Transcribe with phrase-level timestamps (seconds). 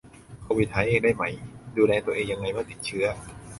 [0.43, 1.23] โควิดหายเองได้ไหม
[1.77, 3.05] ดูแลตัวเองยังไงเมื่อติดเชื้อ